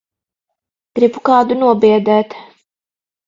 [0.99, 2.35] Gribu kādu nobiedēt.